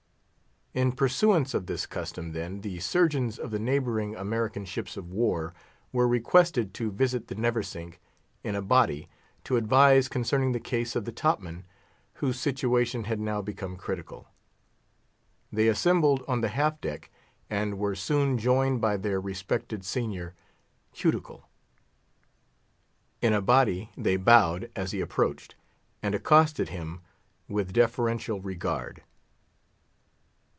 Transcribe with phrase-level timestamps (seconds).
[0.73, 5.53] In pursuance of this custom, then, the surgeons of the neighbouring American ships of war
[5.91, 7.99] were requested to visit the Neversink
[8.41, 9.09] in a body,
[9.43, 11.65] to advise concerning the case of the top man,
[12.13, 14.29] whose situation had now become critical.
[15.51, 17.11] They assembled on the half deck,
[17.49, 20.35] and were soon joined by their respected senior,
[20.93, 21.49] Cuticle.
[23.21, 25.55] In a body they bowed as he approached,
[26.01, 27.01] and accosted him
[27.49, 29.03] with deferential regard.